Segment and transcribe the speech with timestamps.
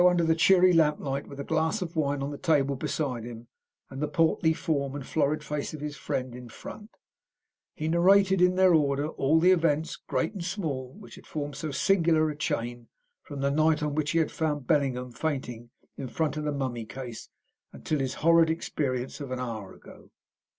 [0.01, 3.45] Under the cheery lamplight, with a glass of wine on the table beside him,
[3.91, 6.89] and the portly form and florid face of his friend in front,
[7.75, 11.69] he narrated, in their order, all the events, great and small, which had formed so
[11.69, 12.87] singular a chain,
[13.21, 16.85] from the night on which he had found Bellingham fainting in front of the mummy
[16.87, 17.29] case
[17.71, 20.09] until his horrid experience of an hour ago.